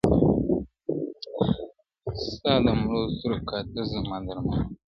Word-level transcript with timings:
ستا 2.31 2.51
د 2.65 2.67
مړو 2.79 3.01
سترګو 3.15 3.47
کاته 3.49 3.81
زما 3.91 4.17
درمان 4.27 4.61
سي, 4.67 4.73